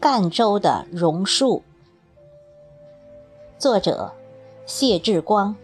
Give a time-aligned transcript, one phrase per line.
[0.00, 1.62] 赣州的榕树，
[3.58, 4.14] 作者
[4.64, 5.54] 谢志光，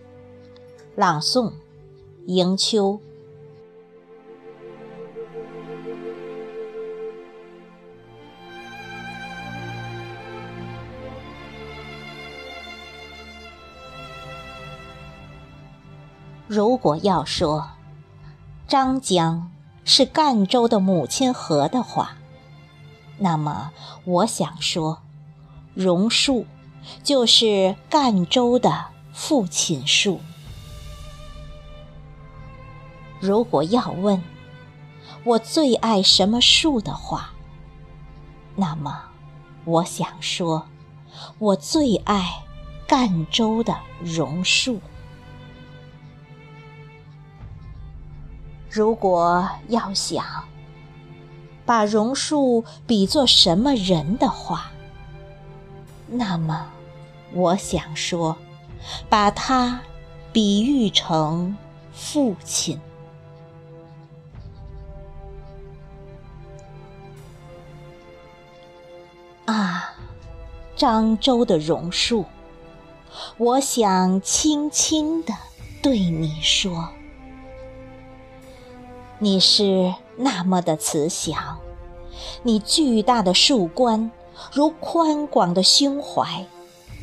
[0.95, 1.51] 朗诵
[2.27, 3.01] 迎秋。
[16.47, 17.71] 如果要说
[18.69, 19.51] 张江
[19.83, 22.19] 是赣州的母亲河的话，
[23.19, 23.71] 那么，
[24.05, 25.03] 我想说，
[25.75, 26.47] 榕树
[27.03, 30.21] 就是赣州的父亲树。
[33.19, 34.23] 如果要问
[35.25, 37.31] 我最爱什么树的话，
[38.55, 39.03] 那么，
[39.65, 40.67] 我想说，
[41.39, 42.45] 我最爱
[42.87, 44.81] 赣州的榕树。
[48.71, 50.45] 如果要想，
[51.67, 54.71] 把榕树比作什么人的话，
[56.07, 56.69] 那么，
[57.33, 58.37] 我想说，
[59.09, 59.81] 把它
[60.33, 61.57] 比喻成
[61.93, 62.81] 父亲。
[69.47, 69.93] 啊，
[70.77, 72.25] 漳州的榕树，
[73.39, 75.35] 我想轻轻地
[75.83, 76.89] 对你说，
[79.19, 79.93] 你是。
[80.17, 81.59] 那么的慈祥，
[82.43, 84.11] 你巨大的树冠
[84.53, 86.47] 如宽广的胸怀，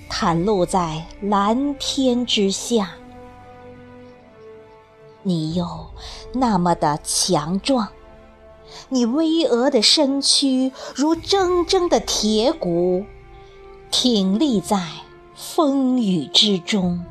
[0.10, 2.92] 袒露在蓝天之下。
[5.22, 5.66] 你又
[6.34, 7.88] 那么的强壮，
[8.90, 13.06] 你巍峨的身躯如铮铮的铁骨，
[13.92, 14.86] 挺立在
[15.36, 17.06] 风雨之中。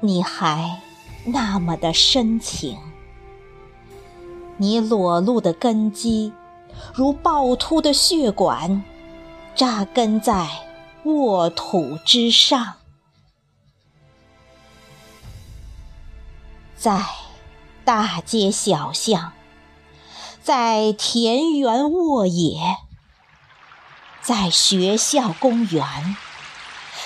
[0.00, 0.80] 你还。
[1.26, 2.78] 那么的深情，
[4.58, 6.34] 你裸露的根基，
[6.92, 8.84] 如暴突的血管，
[9.54, 10.46] 扎根在
[11.04, 12.74] 沃土之上，
[16.76, 17.02] 在
[17.86, 19.32] 大街小巷，
[20.42, 22.76] 在田园沃野，
[24.20, 26.16] 在学校公园，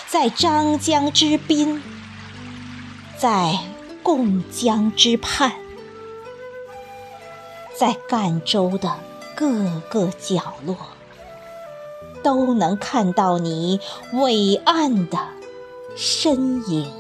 [0.09, 1.81] 在张江之滨，
[3.17, 3.61] 在。
[4.09, 5.53] 贡江之畔，
[7.77, 8.97] 在赣州的
[9.37, 10.75] 各个角落，
[12.23, 13.79] 都能看到你
[14.15, 15.19] 伟岸的
[15.95, 16.91] 身影。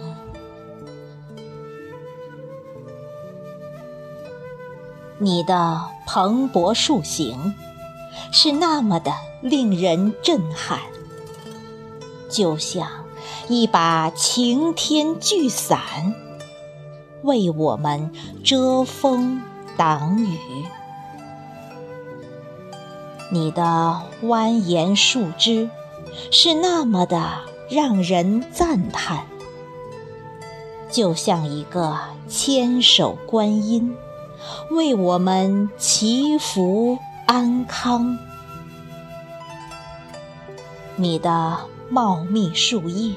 [5.16, 7.54] 你的蓬勃树形
[8.30, 10.78] 是那么的令人震撼，
[12.28, 13.06] 就像
[13.48, 16.14] 一把擎天巨伞。
[17.22, 18.10] 为我们
[18.44, 19.42] 遮风
[19.76, 20.38] 挡雨，
[23.30, 25.68] 你的蜿蜒树枝
[26.30, 29.26] 是那么的让人赞叹，
[30.90, 31.98] 就像一个
[32.28, 33.94] 千手观音，
[34.70, 38.18] 为我们祈福安康。
[40.96, 41.58] 你的
[41.90, 43.14] 茂密树叶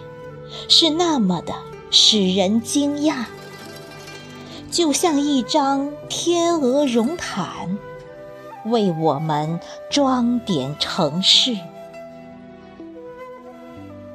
[0.68, 1.54] 是那么的
[1.90, 3.26] 使人惊讶。
[4.72, 7.78] 就像一张天鹅绒毯，
[8.66, 9.60] 为我们
[9.90, 11.58] 装点城市。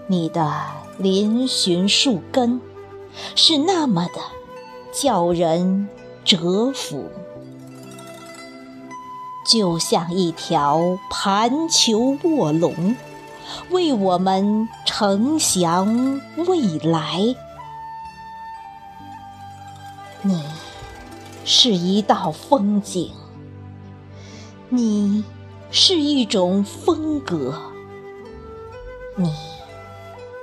[0.06, 0.50] 你的
[0.98, 2.58] 嶙峋树根
[3.34, 4.20] 是那么的
[4.92, 5.88] 叫人
[6.24, 7.10] 折服，
[9.46, 12.96] 就像一条盘球卧龙，
[13.70, 17.36] 为我们承祥未来。
[20.26, 20.42] 你
[21.44, 23.12] 是一道风景，
[24.68, 25.22] 你
[25.70, 27.54] 是一种风格，
[29.14, 29.32] 你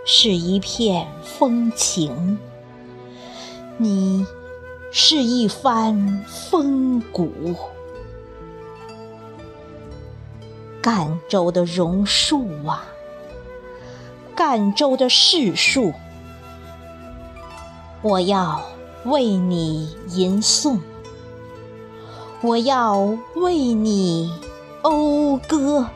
[0.05, 2.39] 是一片风情，
[3.75, 4.25] 你
[4.89, 7.53] 是一番风骨。
[10.81, 12.85] 赣州的榕树啊，
[14.33, 15.91] 赣州的柿树，
[18.01, 18.61] 我要。
[19.05, 20.79] 为你吟诵，
[22.41, 24.31] 我要为你
[24.81, 25.87] 讴歌。